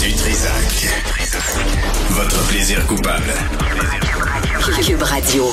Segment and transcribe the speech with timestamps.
[0.00, 0.88] Du Trisac.
[2.10, 3.32] Votre plaisir coupable.
[4.86, 5.44] Cube Radio.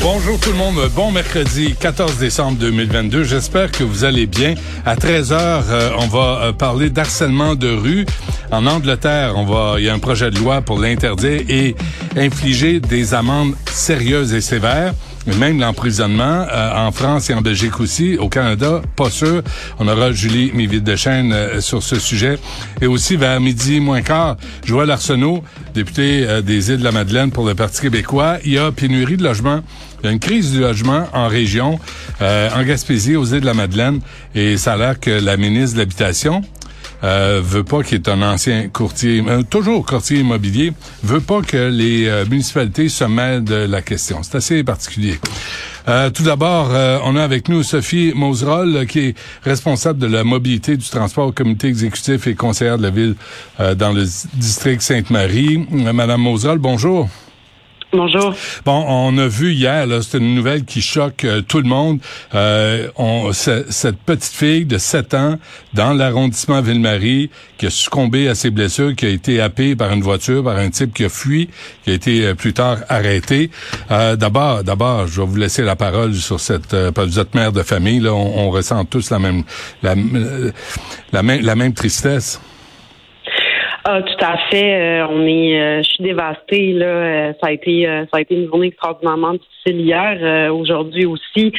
[0.00, 3.22] Bonjour tout le monde, bon mercredi 14 décembre 2022.
[3.22, 4.54] J'espère que vous allez bien.
[4.84, 8.06] À 13h, euh, on va euh, parler d'harcèlement de rue.
[8.50, 11.76] En Angleterre, on va il y a un projet de loi pour l'interdire et
[12.16, 14.94] infliger des amendes sérieuses et sévères.
[15.38, 18.16] Même l'emprisonnement euh, en France et en Belgique aussi.
[18.16, 19.42] Au Canada, pas sûr.
[19.78, 22.38] On aura Julie Miville de Chêne euh, sur ce sujet.
[22.80, 25.42] Et aussi vers midi moins quart, Joël Arsenault,
[25.74, 28.38] député euh, des îles de la Madeleine pour le Parti québécois.
[28.44, 29.62] Il y a pénurie de logements.
[30.02, 31.80] Il y a une crise du logement en région,
[32.20, 34.00] euh, en Gaspésie, aux îles de la Madeleine,
[34.34, 36.42] et ça a l'air que la ministre de l'Habitation
[37.06, 41.68] euh, veut pas, qui est un ancien courtier, euh, toujours courtier immobilier, veut pas que
[41.68, 44.22] les euh, municipalités se mêlent de la question.
[44.22, 45.18] C'est assez particulier.
[45.88, 46.70] Euh, tout d'abord,
[47.04, 51.32] on a avec nous Sophie Moserol, qui est responsable de la mobilité du transport au
[51.32, 53.14] comité exécutif et conseillère de la ville
[53.76, 55.64] dans le district Sainte-Marie.
[55.70, 57.08] Madame Moserol, bonjour.
[57.92, 58.34] Bonjour.
[58.64, 62.00] Bon, on a vu hier, c'est une nouvelle qui choque euh, tout le monde.
[62.34, 62.88] Euh,
[63.32, 65.38] cette petite fille de 7 ans
[65.72, 70.02] dans l'arrondissement Ville-Marie qui a succombé à ses blessures, qui a été happée par une
[70.02, 71.48] voiture, par un type qui a fui,
[71.84, 73.50] qui a été euh, plus tard arrêté.
[73.88, 76.74] D'abord, d'abord, je vais vous laisser la parole sur cette.
[76.74, 79.44] Vous êtes mère de famille, là, on, ressent tous la même,
[79.82, 82.40] la même tristesse.
[83.88, 84.74] Ah, tout à fait.
[84.74, 86.86] Euh, on est, euh, je suis dévastée là.
[86.86, 91.06] Euh, ça a été, euh, ça a été une journée extraordinairement difficile hier, euh, aujourd'hui
[91.06, 91.52] aussi.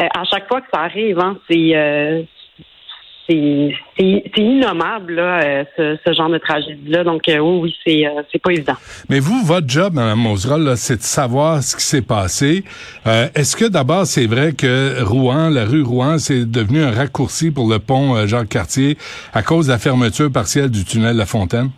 [0.00, 1.74] Euh, à chaque fois que ça arrive, hein, c'est,
[3.26, 3.72] c'est,
[4.36, 7.04] innommable là, euh, ce, ce genre de tragédie là.
[7.04, 8.76] Donc euh, oui, oui, c'est, euh, c'est pas évident.
[9.08, 12.64] Mais vous, votre job, Mme Moserol, là, c'est de savoir ce qui s'est passé.
[13.06, 17.50] Euh, Est-ce que d'abord, c'est vrai que Rouen, la rue Rouen, c'est devenu un raccourci
[17.50, 18.96] pour le pont euh, Jacques-Cartier
[19.32, 21.70] à cause de la fermeture partielle du tunnel La Fontaine?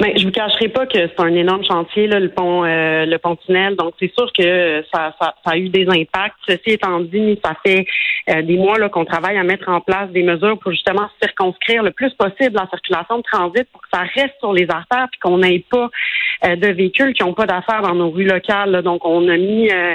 [0.00, 3.18] Mais je vous cacherai pas que c'est un énorme chantier, là, le pont, euh, le
[3.18, 3.76] pont tunnel.
[3.76, 6.36] Donc c'est sûr que ça, ça, ça a eu des impacts.
[6.48, 7.84] Ceci étant dit, ça fait
[8.30, 11.90] euh, des mois qu'on travaille à mettre en place des mesures pour justement circonscrire le
[11.90, 15.38] plus possible la circulation de transit pour que ça reste sur les artères puis qu'on
[15.38, 15.90] n'ait pas
[16.46, 18.70] euh, de véhicules qui n'ont pas d'affaires dans nos rues locales.
[18.70, 18.80] là.
[18.80, 19.94] Donc on a mis, euh,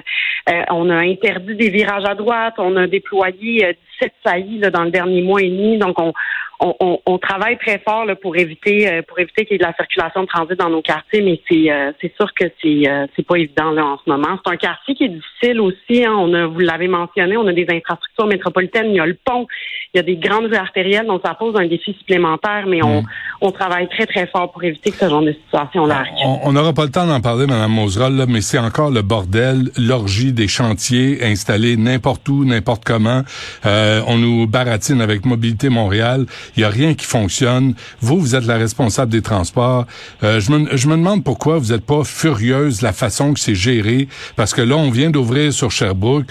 [0.50, 4.84] euh, on a interdit des virages à droite, on a déployé 17 saillies là, dans
[4.84, 5.78] le dernier mois et demi.
[5.78, 6.14] Donc on
[6.60, 9.74] on, travaille très fort là, pour éviter euh, pour éviter qu'il y ait de la
[9.74, 13.26] circulation de transit dans nos quartiers, mais c'est euh, c'est sûr que c'est euh, c'est
[13.26, 14.40] pas évident là en ce moment.
[14.46, 16.06] C'est un quartier qui est difficile aussi.
[16.06, 16.14] Hein.
[16.18, 19.48] On a vous l'avez mentionné, on a des infrastructures métropolitaines, il y a le pont,
[19.94, 23.04] il y a des grandes rues artérielles, donc ça pose un défi supplémentaire, mais on,
[23.42, 26.14] on travaille très très fort pour éviter que ce genre de situation là arrive.
[26.44, 29.72] On n'aura pas le temps d'en parler, Mme Moserol, là, mais c'est encore le bordel,
[29.78, 33.22] l'orgie des chantiers installés n'importe où, n'importe comment.
[33.66, 36.25] Euh, on nous baratine avec Mobilité Montréal.
[36.56, 37.75] Il n'y a rien qui fonctionne.
[38.00, 39.85] Vous, vous êtes la responsable des transports.
[40.23, 43.40] Euh, je, me, je me demande pourquoi vous n'êtes pas furieuse de la façon que
[43.40, 46.25] c'est géré, parce que là, on vient d'ouvrir sur Sherbrooke.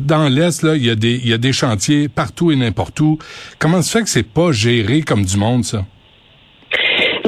[0.00, 2.98] Dans l'Est, là, il y, a des, il y a des chantiers partout et n'importe
[3.00, 3.18] où.
[3.58, 5.84] Comment se fait que c'est pas géré comme du monde, ça?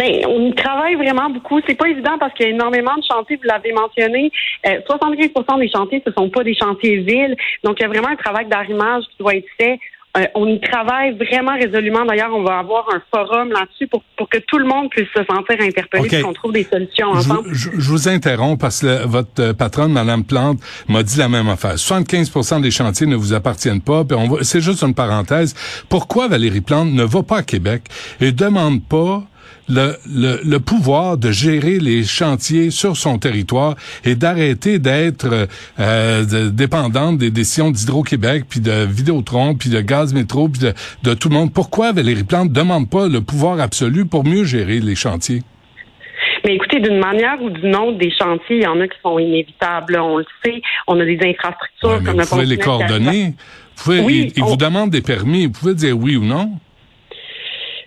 [0.05, 1.61] Y travaille vraiment beaucoup.
[1.67, 4.31] C'est pas évident parce qu'il y a énormément de chantiers, vous l'avez mentionné.
[4.67, 7.37] Euh, 75% des chantiers, ce sont pas des chantiers villes.
[7.65, 9.79] Donc, il y a vraiment un travail d'arrimage qui doit être fait.
[10.15, 12.05] Euh, on y travaille vraiment résolument.
[12.05, 15.25] D'ailleurs, on va avoir un forum là-dessus pour, pour que tout le monde puisse se
[15.25, 16.13] sentir interpellé OK.
[16.13, 17.49] et qu'on trouve des solutions Je, ensemble.
[17.49, 21.19] vous- je- je vous interromps parce que le- votre euh, patronne, Mme Plante, m'a dit
[21.19, 21.79] la même affaire.
[21.79, 24.05] 75% des chantiers ne vous appartiennent pas.
[24.05, 25.55] Puis on va, c'est juste une parenthèse.
[25.89, 27.85] Pourquoi Valérie Plante ne va pas à Québec
[28.21, 29.23] et demande pas
[29.69, 33.75] le, le, le pouvoir de gérer les chantiers sur son territoire
[34.05, 35.49] et d'arrêter d'être
[35.79, 40.75] euh, de- dépendante des décisions d'Hydro-Québec, puis de Vidéotron, puis de Gaz Métro, puis de,
[41.05, 41.53] de tout le monde.
[41.53, 45.43] Pourquoi Valérie Plante demande pas le pouvoir absolu pour mieux gérer les chantiers?
[46.45, 49.19] Mais écoutez, d'une manière ou d'une autre, des chantiers, il y en a qui sont
[49.19, 49.93] inévitables.
[49.93, 50.61] là, On le sait.
[50.89, 53.35] On a des infrastructures Ouais, mais comme vous le pouvez les coordonner.
[53.77, 55.47] Vous pouvez, Oui, ils, ils on- vous demandent des permis.
[55.47, 56.51] Vous pouvez dire oui ou non.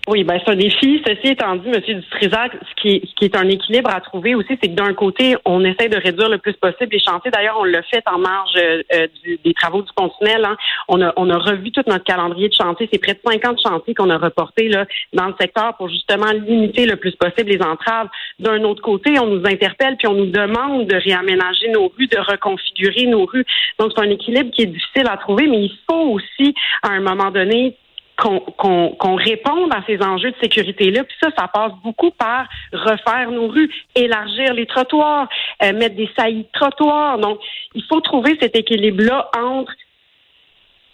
[0.07, 1.01] Oui, ben c'est un défi.
[1.03, 4.55] Ceci étant dit, Monsieur Dutrisac, ce qui, ce qui est un équilibre à trouver aussi,
[4.61, 7.31] c'est que d'un côté, on essaie de réduire le plus possible les chantiers.
[7.31, 10.45] D'ailleurs, on l'a fait en marge euh, du- des travaux du pont-tunnel.
[10.45, 10.57] hein.
[10.89, 12.87] On, a, on a revu tout notre calendrier de chantier.
[12.93, 16.85] C'est près de 50 chantiers qu'on a reportés là, dans le secteur pour justement limiter
[16.85, 18.09] le plus possible les entraves.
[18.37, 22.19] D'un autre côté, on nous interpelle puis on nous demande de réaménager nos rues, de
[22.19, 23.45] reconfigurer nos rues.
[23.79, 26.53] Donc, c'est un équilibre qui est difficile à trouver, mais il faut aussi,
[26.83, 27.75] à un moment donné,
[28.17, 31.03] qu'on qu'on réponde à ces enjeux de sécurité-là.
[31.03, 35.27] Puis ça, ça passe beaucoup par refaire nos rues, élargir les trottoirs,
[35.63, 37.17] euh, mettre des saillies de trottoirs.
[37.17, 37.39] Donc,
[37.73, 39.73] il faut trouver cet équilibre-là entre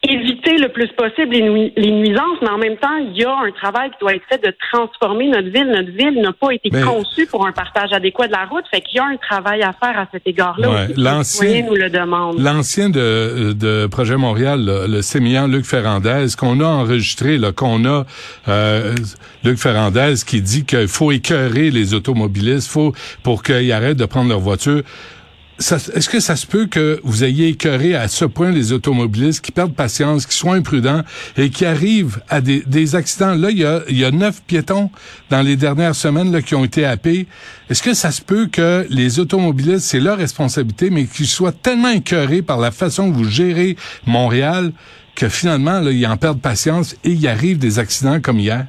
[0.04, 3.52] éviter le plus possible les, les nuisances, mais en même temps, il y a un
[3.52, 5.68] travail qui doit être fait de transformer notre ville.
[5.68, 8.82] Notre ville n'a pas été Mais- conçue pour un partage adéquat de la route, fait
[8.82, 10.70] qu'il y a un travail à faire à cet égard-là.
[10.72, 12.40] Ouais, l'ancien- nous le demandent.
[12.40, 18.06] L'ancien de, de Projet Montréal, là, le sémillant Luc Ferrandez, qu'on a enregistré, qu'on a
[18.48, 18.96] euh,
[19.44, 24.30] Luc Ferrandez qui dit qu'il faut écœurer les automobilistes, faut pour qu'ils arrêtent de prendre
[24.30, 24.82] leur voiture.
[25.62, 29.52] Est-ce que ça se peut que vous ayez écœuré à ce point les automobilistes qui
[29.52, 31.04] perdent patience, qui soient imprudents
[31.38, 33.36] et qui arrivent à des, accidents?
[33.36, 34.90] Là, il y, a, neuf piétons
[35.30, 37.28] dans les dernières semaines là, qui ont été happés.
[37.70, 41.90] Est-ce que ça se peut que les automobilistes, c'est leur responsabilité, mais qu'ils soient tellement
[41.90, 43.76] écœurés par la façon que vous gérez
[44.08, 44.72] Montréal
[45.16, 48.66] que finalement, là, ils en perdent patience et il arrive des accidents comme hier?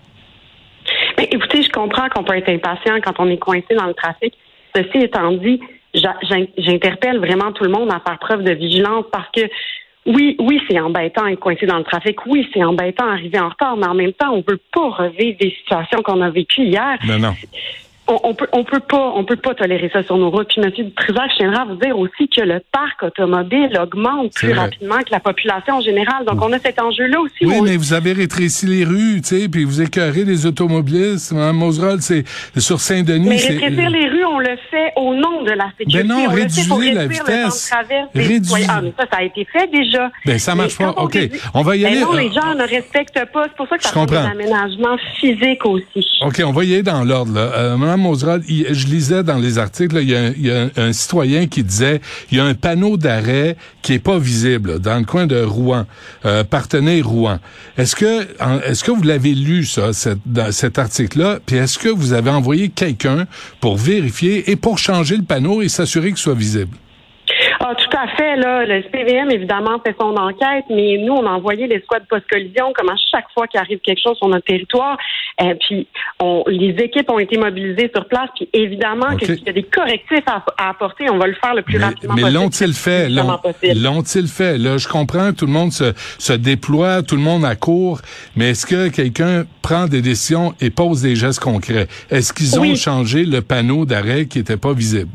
[1.16, 4.34] Mais écoutez, je comprends qu'on peut être impatient quand on est coincé dans le trafic.
[4.74, 5.60] Ceci étant dit,
[5.94, 9.42] j'interpelle vraiment tout le monde à faire preuve de vigilance parce que
[10.06, 12.26] oui, oui, c'est embêtant être coincé dans le trafic.
[12.26, 15.50] Oui, c'est embêtant d'arriver en retard, mais en même temps, on veut pas revivre des
[15.50, 16.98] situations qu'on a vécues hier.
[17.06, 17.34] Non, non.
[18.08, 20.48] On, on peut, on peut pas, on peut pas tolérer ça sur nos routes.
[20.48, 24.48] Puis, Monsieur Dutrisac, je tiendrai à vous dire aussi que le parc automobile augmente plus
[24.48, 24.58] vrai.
[24.58, 26.24] rapidement que la population en général.
[26.26, 27.46] Donc, on a cet enjeu-là aussi.
[27.46, 31.32] Oui, on- mais vous avez rétréci les rues, tu sais, puis vous écœurez les automobilistes.
[31.32, 32.24] Mme Moserol, c'est
[32.58, 33.28] sur Saint-Denis.
[33.28, 36.02] Mais rétrécir les rues, on le fait au nom de la sécurité.
[36.02, 37.70] Ben non, on le fait pour la le vitesse.
[37.70, 38.66] traverse des citoyens.
[38.68, 40.10] Ah, mais ça, ça a été fait déjà.
[40.26, 40.92] Ben, ça marche Mais pas.
[40.94, 41.18] quand OK.
[41.54, 42.00] On va y Ben aller.
[42.00, 43.44] non, euh, les gens ne respectent pas.
[43.44, 44.24] C'est pour ça que ça des comprends.
[44.28, 46.04] aménagements physiques aussi.
[46.26, 47.32] OK, on va y aller dans l'ordre.
[47.34, 47.40] là.
[47.56, 52.00] Euh, Je lisais dans les articles, il y a, un- citoyen qui disait
[52.30, 55.86] il y a un panneau d'arrêt qui est pas visible dans le coin de Rouen,
[56.24, 57.38] euh, Partenay-Rouen.
[57.76, 58.26] Est-ce que
[58.66, 61.38] est-ce que vous l'avez lu ça, cet article-là?
[61.44, 63.26] Puis est-ce que vous avez envoyé quelqu'un
[63.60, 66.76] pour vérifier et pour changer le panneau et s'assurer qu'il soit visible?
[67.72, 68.36] Ah, tout à fait.
[68.36, 72.72] Là, le SPVM, évidemment, fait son enquête, mais nous, on a envoyé les squads post-collision,
[72.76, 74.96] comme à chaque fois qu'il arrive quelque chose sur notre territoire.
[75.40, 75.86] Euh, puis,
[76.20, 78.28] on, les équipes ont été mobilisées sur place.
[78.36, 79.20] Puis, évidemment, OK.
[79.20, 81.78] que s'il y a des correctifs à, à apporter, on va le faire le plus
[81.78, 82.38] Mais, rapidement mais possible.
[82.40, 83.08] l'ont-ils fait?
[83.08, 84.58] L'ont-ils fait?
[84.58, 88.00] Là, je comprends, tout le monde se, se déploie, tout le monde accourt,
[88.36, 91.86] mais est-ce que quelqu'un prend des décisions et pose des gestes concrets?
[92.10, 92.76] Est-ce qu'ils ont Oui.
[92.76, 95.10] changé le panneau d'arrêt qui était pas visible?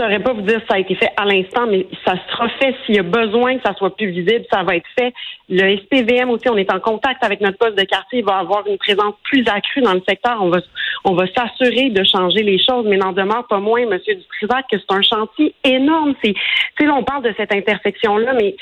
[0.00, 2.48] Je saurais pas vous dire si ça a été fait à l'instant, mais ça sera
[2.58, 5.12] fait s'il y a besoin que ça soit plus visible, ça va être fait.
[5.50, 8.66] Le SPVM aussi, on est en contact avec notre poste de quartier, il va avoir
[8.66, 10.38] une présence plus accrue dans le secteur.
[10.40, 10.60] On va,
[11.04, 14.78] on va s'assurer de changer les choses, mais n'en demeure pas moins, Monsieur Dutrisac, que
[14.78, 16.14] c'est un chantier énorme.
[16.24, 16.34] C'est,
[16.82, 18.56] là, on parle de cette intersection-là, mais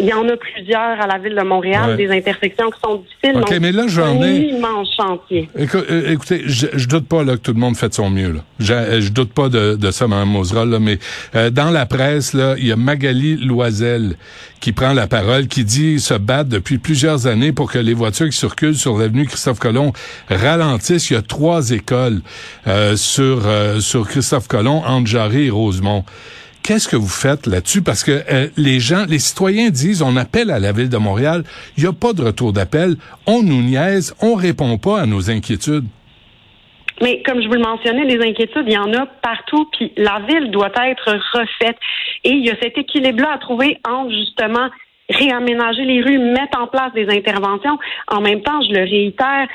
[0.00, 1.96] il y en a plusieurs à la ville de Montréal, Ouais.
[1.96, 3.40] des intersections qui sont difficiles.
[3.42, 5.48] OK, donc mais là, je c'est vais en un venir- immense chantier.
[5.56, 8.32] Euh, écoutez, je, je doute pas là, que tout le monde fait de son mieux.
[8.32, 8.40] Là.
[8.58, 10.98] Je, je doute pas de, de ça, Mme Moserol, là, mais
[11.34, 14.16] euh, dans la presse, il y a Magali Loisel
[14.60, 18.28] qui prend la parole, qui dit se battre depuis plusieurs années pour que les voitures
[18.28, 19.92] qui circulent sur l'avenue Christophe Colomb
[20.28, 21.10] ralentissent.
[21.10, 22.20] Il y a trois écoles
[22.66, 26.04] euh, sur euh, sur Christophe Colomb, Jarry et Rosemont.
[26.62, 27.82] Qu'est-ce que vous faites là-dessus?
[27.82, 28.24] Parce que
[28.56, 31.44] les gens, les citoyens disent, on appelle à la ville de Montréal,
[31.76, 35.30] il n'y a pas de retour d'appel, on nous niaise, on répond pas à nos
[35.30, 35.84] inquiétudes.
[37.04, 40.20] Mais comme je vous le mentionnais, les inquiétudes, il y en a partout, puis la
[40.26, 41.76] ville doit être refaite.
[42.24, 44.70] Et il y a cet équilibre-là à trouver entre justement
[45.10, 47.78] réaménager les rues, mettre en place des interventions.
[48.08, 49.48] En même temps, je le réitère,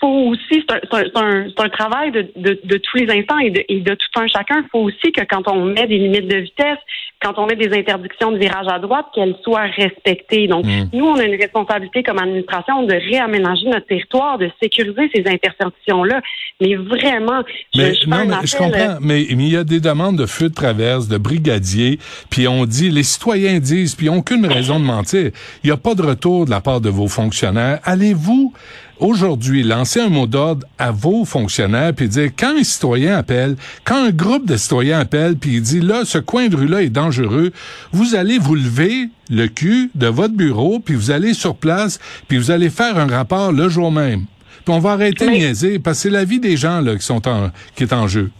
[0.00, 4.64] faut aussi, c'est un, travail de, tous les instants et de tout un chacun.
[4.64, 6.78] Il faut aussi que quand on met des limites de vitesse,
[7.22, 10.46] quand on met des interdictions de virage à droite, qu'elles soient respectées.
[10.46, 10.88] Donc, Mm.
[10.92, 16.20] nous, on a une responsabilité comme administration de réaménager notre territoire, de sécuriser ces intersections-là.
[16.60, 17.42] Mais vraiment,
[17.74, 18.98] je, Mais je fais non, mais je appel, euh, comprends.
[19.02, 21.98] Mais, mais il y a des demandes de feu de traverse, de brigadiers,
[22.30, 25.30] puis on dit, les citoyens disent, puis ils n'ont aucune raison de mentir.
[25.62, 27.80] Il n'y a pas de retour de la part de vos fonctionnaires.
[27.84, 28.52] Allez-vous
[29.00, 34.04] aujourd'hui, lancer un mot d'ordre à vos fonctionnaires, puis dire, quand un citoyen appelle, quand
[34.04, 37.50] un groupe de citoyens appelle, puis il dit, là, ce coin de rue-là est dangereux,
[37.92, 42.38] vous allez vous lever le cul de votre bureau, puis vous allez sur place, puis
[42.38, 44.26] vous allez faire un rapport le jour même.
[44.64, 47.04] Puis on va arrêter de niaiser, parce que c'est la vie des gens là, qui,
[47.04, 48.30] sont en, qui est en jeu.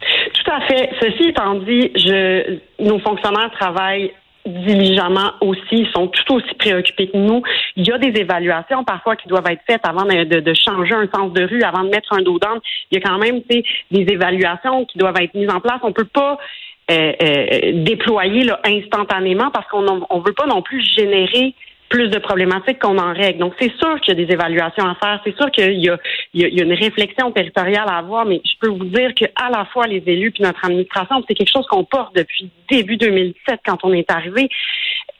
[0.00, 0.90] Tout à fait.
[1.00, 4.12] Ceci étant dit, je, nos fonctionnaires travaillent
[4.46, 7.42] diligemment aussi, sont tout aussi préoccupés que nous.
[7.76, 11.32] Il y a des évaluations parfois qui doivent être faites avant de, changer un sens
[11.32, 12.60] de rue, avant de mettre un dos d'âne.
[12.90, 15.80] Il y a quand même des évaluations qui doivent être mises en place.
[15.82, 16.38] On peut pas
[16.90, 21.54] euh, euh, déployer instantanément parce qu'on ne veut pas non plus générer
[21.88, 23.38] plus de problématiques qu'on en règle.
[23.38, 25.20] Donc, c'est sûr qu'il y a des évaluations à faire.
[25.24, 25.90] C'est sûr qu'il y,
[26.34, 29.86] y, a, une réflexion territoriale à avoir, mais je peux vous dire qu'à la fois
[29.86, 33.92] les élus puis notre administration, c'est quelque chose qu'on porte depuis début 2017 quand on
[33.92, 34.48] est arrivé.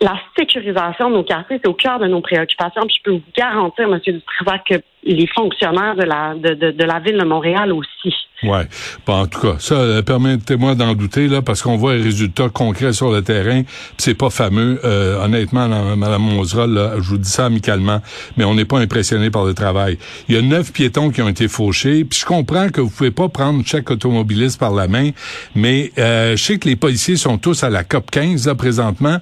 [0.00, 2.82] La sécurisation de nos quartiers, c'est au cœur de nos préoccupations.
[2.82, 3.98] Je peux vous garantir, M.
[4.04, 4.74] Dutrisac, que
[5.14, 8.14] les fonctionnaires de la, de, de, de la ville de Montréal aussi.
[8.42, 8.68] Ouais.
[9.06, 12.48] Bon, en tout cas, ça, euh, permettez-moi d'en douter, là, parce qu'on voit les résultats
[12.50, 13.62] concrets sur le terrain,
[13.96, 14.78] c'est pas fameux.
[14.84, 18.02] Euh, honnêtement, Mme Moseral, là, je vous dis ça amicalement,
[18.36, 19.96] mais on n'est pas impressionné par le travail.
[20.28, 23.10] Il y a neuf piétons qui ont été fauchés, puis je comprends que vous pouvez
[23.10, 25.10] pas prendre chaque automobiliste par la main,
[25.54, 29.18] mais euh, je sais que les policiers sont tous à la COP 15, là, présentement,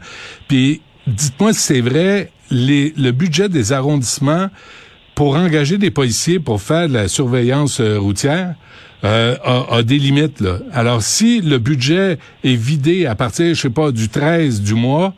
[0.49, 4.49] puis dites-moi si c'est vrai, les, le budget des arrondissements
[5.15, 8.55] pour engager des policiers pour faire de la surveillance euh, routière,
[9.05, 10.41] euh, a, des limites.
[10.41, 10.59] Là.
[10.73, 15.13] Alors, si le budget est vidé à partir, je sais pas, du 13 du mois,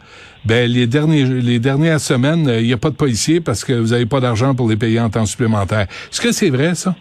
[0.44, 3.72] ben les derniers les dernières semaines, euh, il n'y a pas de policiers parce que
[3.72, 5.86] vous n'avez pas d'argent pour les payer en temps supplémentaire.
[6.10, 6.94] Est-ce que c'est vrai, ça?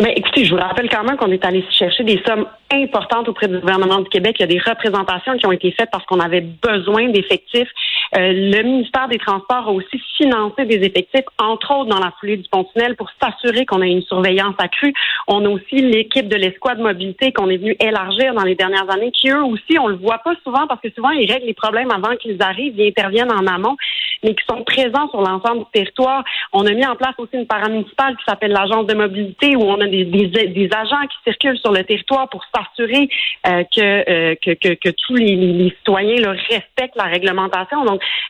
[0.00, 3.48] Ben, écoutez, je vous rappelle quand même qu'on est allé chercher des sommes importantes auprès
[3.48, 4.36] du gouvernement du Québec.
[4.38, 7.68] Il y a des représentations qui ont été faites parce qu'on avait besoin d'effectifs.
[8.16, 12.36] Euh, le ministère des Transports a aussi financé des effectifs, entre autres dans la foulée
[12.36, 14.92] du pont-tunnel, pour s'assurer qu'on a une surveillance accrue.
[15.28, 19.12] On a aussi l'équipe de l'escouade mobilité qu'on est venu élargir dans les dernières années,
[19.12, 21.90] qui eux aussi, on le voit pas souvent parce que souvent ils règlent les problèmes
[21.90, 23.76] avant qu'ils arrivent, ils interviennent en amont,
[24.22, 26.24] mais qui sont présents sur l'ensemble du territoire.
[26.52, 29.80] On a mis en place aussi une paramunicipale qui s'appelle l'agence de mobilité où on
[29.80, 33.08] a des, des, agents qui circulent sur le territoire pour s'assurer
[33.46, 37.84] euh, euh, que, que, que, tous les, les citoyens là, respectent la réglementation.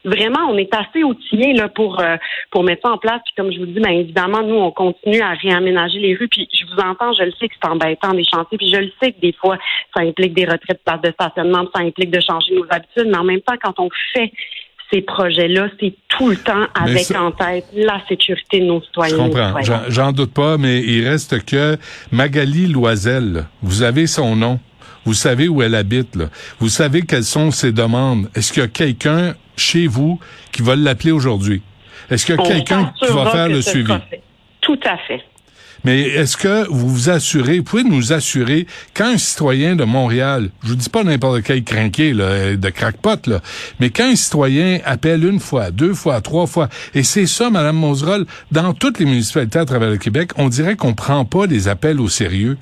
[0.04, 2.16] Vraiment, on est assez outillés là, pour, euh,
[2.50, 3.20] pour mettre ça en place.
[3.24, 6.28] Puis comme je vous dis, bien évidemment, nous, on continue à réaménager les rues.
[6.28, 8.58] Puis je vous entends, je le sais que c'est embêtant des chantiers.
[8.58, 9.58] Puis je le sais que des fois,
[9.94, 13.06] ça implique des retraits de places de stationnement, ça implique de changer nos habitudes.
[13.06, 14.32] Mais en même temps, quand on fait
[14.92, 19.16] ces projets-là, c'est tout le temps avec en tête la sécurité de nos citoyens.
[19.16, 19.82] Je comprends.
[19.88, 21.76] J'en doute pas, mais il reste que
[22.10, 24.58] Magali Loisel, vous avez son nom.
[25.04, 26.14] Vous savez où elle habite.
[26.16, 26.26] Là.
[26.58, 28.28] Vous savez quelles sont ses demandes.
[28.34, 30.18] Est-ce qu'il y a quelqu'un chez vous
[30.52, 31.62] qui va l'appeler aujourd'hui?
[32.10, 33.92] Est-ce qu'il y a quelqu'un qui va faire le suivi?
[34.60, 35.22] Tout à fait.
[35.84, 40.50] Mais est-ce que vous vous assurez, vous pouvez nous assurer quand un citoyen de Montréal,
[40.62, 43.40] je vous dis pas n'importe quel crinqué là, de crackpot, là,
[43.78, 47.76] mais quand un citoyen appelle une fois, deux fois, trois fois, et c'est ça, Madame
[47.76, 51.68] Moserol, dans toutes les municipalités à travers le Québec, on dirait qu'on prend pas les
[51.68, 52.58] appels au sérieux.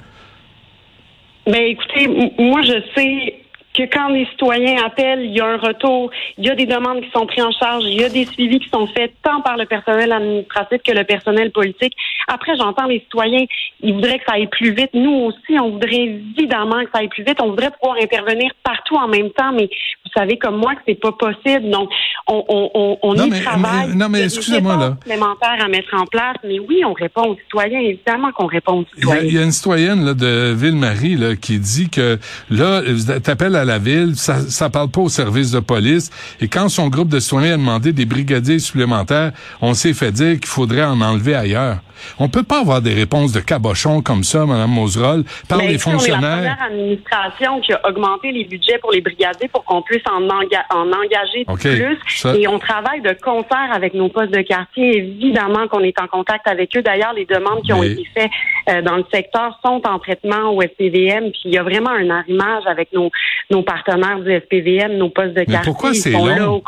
[1.46, 2.06] Ben écoutez,
[2.38, 3.34] moi je sais
[3.74, 7.00] que quand les citoyens appellent, il y a un retour, il y a des demandes
[7.00, 9.56] qui sont prises en charge, il y a des suivis qui sont faits tant par
[9.56, 11.94] le personnel administratif que le personnel politique.
[12.26, 13.44] Après, j'entends les citoyens,
[13.80, 14.90] ils voudraient que ça aille plus vite.
[14.94, 17.38] Nous aussi, on voudrait évidemment que ça aille plus vite.
[17.40, 19.68] On voudrait pouvoir intervenir partout en même temps, mais
[20.04, 21.70] vous savez comme moi que c'est pas possible.
[21.70, 21.90] Donc,
[22.26, 23.96] on, on, on, y travaille.
[23.96, 24.96] non, mais excusez-moi là.
[25.00, 27.80] Supplémentaires à mettre en place, mais oui, on répond aux citoyens.
[27.80, 29.22] Évidemment qu'on répond aux citoyens.
[29.24, 32.18] Il y a, une citoyenne là, de Ville-Marie là, qui dit que
[32.50, 32.82] là,
[33.22, 36.10] t'appelles à la ville, ça, ça parle pas au service de police.
[36.40, 40.40] Et quand son groupe de citoyens a demandé des brigadiers supplémentaires, on s'est fait dire
[40.40, 41.78] qu'il faudrait en enlever ailleurs.
[42.18, 46.38] On peut pas avoir des réponses de cabochon comme ça, Mme Moserol, par les fonctionnaires.
[46.38, 49.82] On est la première administration qui a augmenté les budgets pour les brigadiers pour qu'on
[49.82, 52.38] puisse en, en engager plus?
[52.38, 54.98] Et on travaille de concert avec nos postes de quartier.
[54.98, 56.82] Évidemment qu'on est en contact avec eux.
[56.82, 58.30] D'ailleurs, les demandes qui ont été faites
[58.68, 61.30] euh, dans le secteur sont en traitement au SPVM.
[61.30, 63.10] Puis il y a vraiment un arrimage avec nos,
[63.50, 65.62] nos partenaires du SPVM, nos postes de quartier.
[65.64, 66.62] Pourquoi c'est long?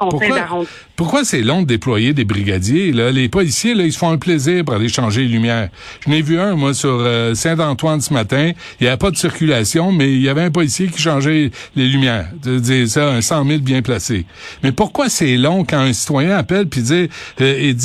[0.97, 2.93] pourquoi, c'est long de déployer des brigadiers?
[2.93, 3.11] Là?
[3.11, 6.55] Les policiers, là, ils se font un plaisir pour aller changer Je n'ai vu un,
[6.55, 8.53] moi, sur euh, Saint-Antoine ce matin.
[8.81, 11.89] Il n'y avait pas de circulation, mais il y avait un policier qui changeait les
[11.89, 12.29] lumières.
[12.63, 14.27] C'est ça, un 100 000 bien placé.
[14.63, 17.09] Mais pourquoi c'est long quand un citoyen appelle puis dit,
[17.41, 17.77] euh, et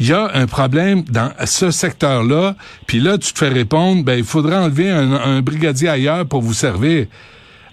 [0.00, 2.56] il y a un problème dans ce secteur-là,
[2.86, 6.54] puis là, tu te fais répondre, ben, il faudrait enlever un brigadier ailleurs pour vous
[6.54, 7.06] servir.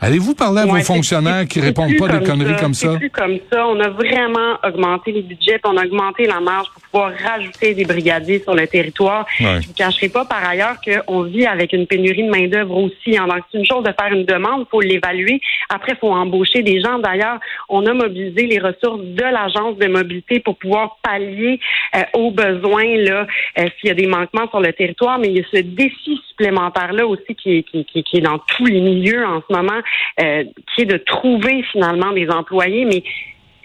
[0.01, 2.91] Allez-vous parler à Ouais, vos fonctionnaires qui répondent pas des conneries comme ça?
[2.93, 3.65] C'est plus comme ça.
[3.67, 7.85] On a vraiment augmenté les budgets, on a augmenté la marge pour pouvoir rajouter des
[7.85, 9.25] brigadiers sur le territoire.
[9.39, 9.61] Ouais.
[9.61, 13.17] Je vous cacherai pas par ailleurs qu'on vit avec une pénurie de main d'œuvre aussi.
[13.17, 13.27] hein.
[13.27, 15.39] Donc c'est une chose de faire une demande, il faut l'évaluer.
[15.69, 16.99] Après, il faut embaucher des gens.
[16.99, 21.59] D'ailleurs, on a mobilisé les ressources de l'agence de mobilité pour pouvoir pallier
[21.95, 23.25] euh, aux besoins là
[23.59, 25.17] euh, s'il y a des manquements sur le territoire.
[25.19, 28.21] Mais il y a ce défi supplémentaire là aussi qui est, qui, qui- qui est
[28.21, 29.79] dans tous les milieux en ce moment,
[30.21, 33.03] euh, qui est de trouver finalement des employés, mais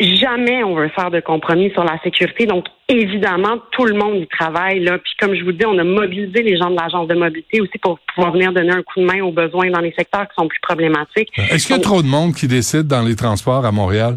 [0.00, 2.46] jamais on veut faire de compromis sur la sécurité.
[2.46, 4.80] Donc, évidemment, tout le monde y travaille.
[4.80, 4.98] Là.
[4.98, 7.78] Puis, comme je vous dis, on a mobilisé les gens de l'agence de mobilité aussi
[7.78, 10.48] pour pouvoir venir donner un coup de main aux besoins dans les secteurs qui sont
[10.48, 11.30] plus problématiques.
[11.36, 14.14] Est-ce qu'il y a trop de monde qui décide dans les transports à Montréal?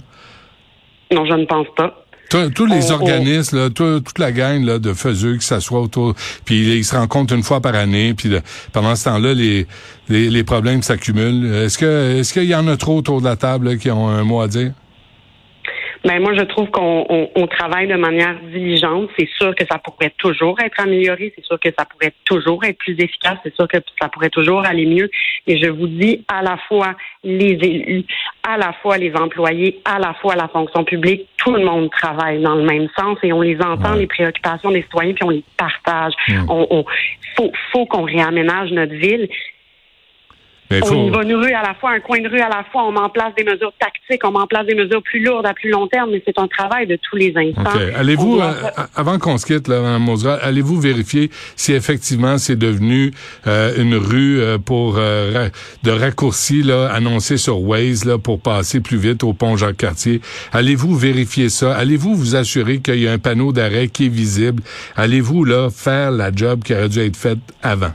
[1.11, 2.02] Non, je ne pense pas.
[2.33, 5.45] Tous- Tous les On- on- organismes, là, tout- toute la gang là, de faiseux qui
[5.45, 8.39] s'assoient autour, puis ils se rencontrent une fois par année, puis là,
[8.71, 9.67] pendant ce temps-là, les,
[10.09, 11.45] les, les problèmes s'accumulent.
[11.53, 14.09] Est-ce que est-ce qu'il y en a trop autour de la table là, qui ont
[14.09, 14.71] un mot à dire?
[16.05, 19.09] Ben moi, je trouve qu'on on, on travaille de manière diligente.
[19.17, 21.31] C'est sûr que ça pourrait toujours être amélioré.
[21.35, 23.37] C'est sûr que ça pourrait toujours être plus efficace.
[23.43, 25.09] C'est sûr que ça pourrait toujours aller mieux.
[25.47, 28.03] Mais je vous dis, à la fois les élus,
[28.45, 32.41] à la fois les employés, à la fois la fonction publique, tout le monde travaille
[32.41, 33.99] dans le même sens et on les entend, Ouais.
[33.99, 36.13] les préoccupations des citoyens, puis on les partage.
[36.27, 36.45] Mm.
[36.49, 36.85] On, on-
[37.37, 39.27] faut, faut qu'on réaménage notre ville.
[40.71, 42.63] Il On y va une rue à la fois, un coin de rue à la
[42.71, 42.87] fois.
[42.87, 45.45] On met en place des mesures tactiques, on met en place des mesures plus lourdes
[45.45, 47.61] à plus long terme, mais c'est un travail de tous les instants.
[47.75, 47.81] OK.
[47.95, 52.55] Allez-vous, doit- euh, avant qu'on se quitte, là, Mme Mosera, allez-vous vérifier si effectivement c'est
[52.55, 53.11] devenu
[53.45, 55.49] euh, une rue euh, pour euh,
[55.83, 60.21] de raccourci là, annoncé sur Waze là, pour passer plus vite au pont Jacques-Cartier?
[60.53, 61.75] Allez-vous vérifier ça?
[61.75, 64.63] Allez-vous vous assurer qu'il y a un panneau d'arrêt qui est visible?
[64.95, 67.91] Allez-vous là faire la job qui aurait dû être faite avant?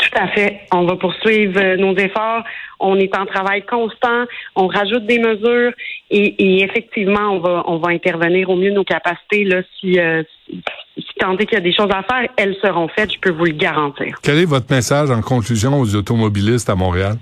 [0.00, 0.60] Tout à fait.
[0.72, 2.42] On va poursuivre euh, nos efforts.
[2.78, 4.24] On est en travail constant.
[4.56, 5.72] On rajoute des mesures
[6.10, 9.44] et, et effectivement, on va on va intervenir au mieux de nos capacités.
[9.44, 10.62] Là, si, euh, si,
[10.96, 13.12] si tant est qu'il y a des choses à faire, elles seront faites.
[13.12, 14.16] Je peux vous le garantir.
[14.22, 17.16] Quel est votre message en conclusion aux automobilistes à Montréal?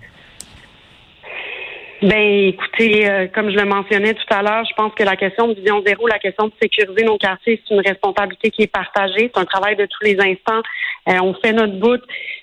[2.01, 5.49] Ben, écoutez, euh, comme je le mentionnais tout à l'heure, je pense que la question
[5.49, 9.33] de vision zéro, la question de sécuriser nos quartiers, c'est une responsabilité qui est partagée.
[9.35, 10.63] C'est un travail de tous les instants.
[11.09, 12.01] Euh, on fait notre bout.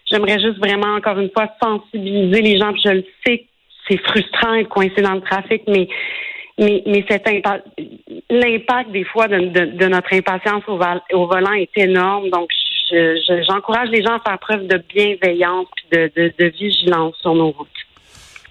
[0.08, 2.72] J'aimerais juste vraiment, encore une fois, sensibiliser les gens.
[2.74, 3.46] Puis je le sais,
[3.90, 5.88] c'est frustrant être coincé dans le trafic, mais
[6.58, 7.62] mais, mais cet impa-
[8.30, 10.80] l'impact des fois de, de- de notre impatience au,
[11.14, 12.30] au volant est énorme.
[12.30, 12.50] Donc,
[12.90, 17.36] je- je- j'encourage les gens à faire preuve de bienveillance de, de, de vigilance sur
[17.36, 17.85] nos routes.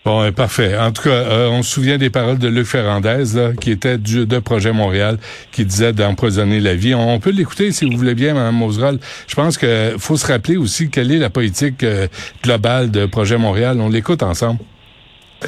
[0.04, 0.76] Bon, euh, parfait.
[0.76, 3.96] En tout cas, euh, on se souvient des paroles de Luc Ferrandez, là, qui était
[3.96, 5.18] du de Projet Montréal,
[5.50, 6.94] qui disait d'empoisonner la vie.
[6.94, 8.98] On, peut l'écouter si vous voulez bien, Mme Moseral.
[9.26, 12.06] Je pense que faut se rappeler aussi quelle est la politique euh,
[12.42, 13.80] globale de Projet Montréal.
[13.80, 14.60] On l'écoute ensemble.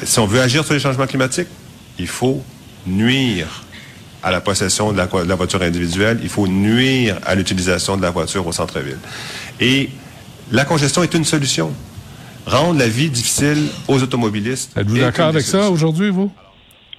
[0.01, 1.49] Si on veut agir sur les changements climatiques,
[1.99, 2.43] il faut
[2.87, 3.63] nuire
[4.23, 8.45] à la possession de la voiture individuelle, il faut nuire à l'utilisation de la voiture
[8.45, 8.97] au centre-ville.
[9.59, 9.89] Et
[10.51, 11.71] la congestion est une solution.
[12.47, 14.71] Rendre la vie difficile aux automobilistes.
[14.77, 16.31] Êtes-vous d'accord avec ça aujourd'hui, vous?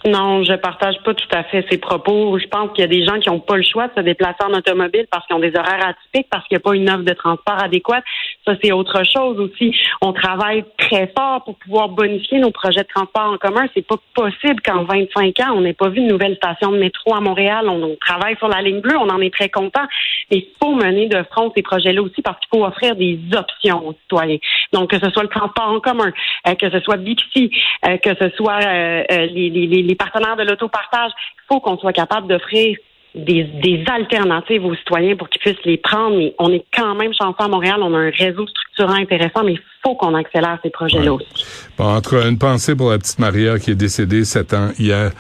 [0.06, 2.38] Non, je partage pas tout à fait ces propos.
[2.38, 4.44] Je pense qu'il y a des gens qui n'ont pas le choix de se déplacer
[4.44, 7.02] en automobile parce qu'ils ont des horaires atypiques, parce qu'il n'y a pas une offre
[7.02, 8.04] de transport adéquate.
[8.46, 9.74] Ça, c'est autre chose aussi.
[10.00, 13.66] On travaille très fort pour pouvoir bonifier nos projets de transport en commun.
[13.74, 17.14] C'est pas possible qu'en 25 ans, on n'ait pas vu une nouvelle station de métro
[17.14, 17.68] à Montréal.
[17.68, 19.82] On, travaille sur la ligne bleue, on en est très content.
[20.30, 23.88] Mais il faut mener de front ces projets-là aussi parce qu'il faut offrir des options
[23.88, 24.38] aux citoyens.
[24.72, 26.12] Donc, que ce soit le transport en commun,
[26.46, 27.50] euh, que ce soit Bixi,
[27.86, 31.78] euh, que ce soit euh, les, les, les- les partenaires de l'autopartage, il faut qu'on
[31.78, 32.76] soit capable d'offrir
[33.14, 36.16] des, des alternatives aux citoyens pour qu'ils puissent les prendre.
[36.18, 39.52] Mais on est quand même chanceux à Montréal, on a un réseau structurant intéressant, mais
[39.54, 41.24] il faut qu'on accélère ces projets-là Ouais.
[41.32, 41.46] aussi.
[41.78, 44.68] Bon, en tout cas, une pensée pour la petite Maria qui est décédée sept ans
[44.78, 45.12] hier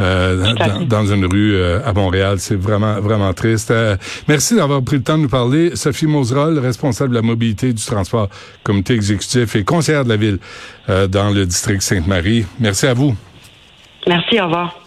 [0.00, 0.54] euh,
[0.88, 2.38] dans, une rue euh, à Montréal.
[2.38, 3.70] C'est vraiment, vraiment triste.
[3.70, 5.76] Euh, merci d'avoir pris le temps de nous parler.
[5.76, 8.28] Sophie Moserol, responsable de la mobilité du transport,
[8.64, 10.38] comité exécutif et conseillère de la ville
[10.88, 12.46] dans le district Sainte-Marie.
[12.58, 13.14] Merci à vous.
[14.06, 14.83] Merci, au revoir.